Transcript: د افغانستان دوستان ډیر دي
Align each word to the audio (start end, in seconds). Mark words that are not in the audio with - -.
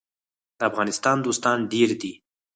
د 0.57 0.59
افغانستان 0.69 1.17
دوستان 1.21 1.57
ډیر 1.71 1.89
دي 2.01 2.13